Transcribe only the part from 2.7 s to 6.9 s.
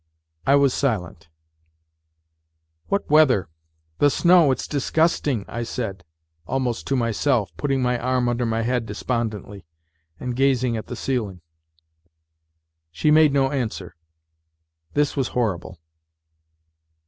What weather! The snow... it's disgusting!" I said, almost